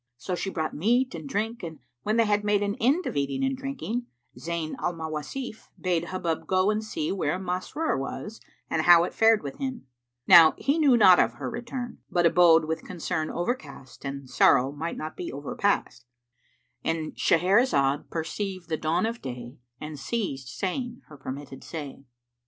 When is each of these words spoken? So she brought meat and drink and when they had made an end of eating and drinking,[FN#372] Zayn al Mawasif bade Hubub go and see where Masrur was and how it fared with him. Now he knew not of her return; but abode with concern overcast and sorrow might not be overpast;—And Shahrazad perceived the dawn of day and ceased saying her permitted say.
So 0.17 0.33
she 0.33 0.49
brought 0.49 0.73
meat 0.73 1.13
and 1.13 1.29
drink 1.29 1.61
and 1.61 1.77
when 2.01 2.17
they 2.17 2.25
had 2.25 2.43
made 2.43 2.63
an 2.63 2.73
end 2.79 3.05
of 3.05 3.15
eating 3.15 3.43
and 3.43 3.55
drinking,[FN#372] 3.55 4.41
Zayn 4.43 4.73
al 4.79 4.95
Mawasif 4.95 5.69
bade 5.79 6.05
Hubub 6.05 6.47
go 6.47 6.71
and 6.71 6.83
see 6.83 7.11
where 7.11 7.37
Masrur 7.37 7.99
was 7.99 8.41
and 8.67 8.81
how 8.81 9.03
it 9.03 9.13
fared 9.13 9.43
with 9.43 9.57
him. 9.59 9.85
Now 10.27 10.55
he 10.57 10.79
knew 10.79 10.97
not 10.97 11.19
of 11.19 11.33
her 11.33 11.51
return; 11.51 11.99
but 12.09 12.25
abode 12.25 12.65
with 12.65 12.83
concern 12.83 13.29
overcast 13.29 14.03
and 14.03 14.27
sorrow 14.27 14.71
might 14.71 14.97
not 14.97 15.15
be 15.15 15.31
overpast;—And 15.31 17.13
Shahrazad 17.13 18.09
perceived 18.09 18.69
the 18.69 18.77
dawn 18.77 19.05
of 19.05 19.21
day 19.21 19.59
and 19.79 19.99
ceased 19.99 20.57
saying 20.57 21.03
her 21.09 21.15
permitted 21.17 21.63
say. 21.63 22.05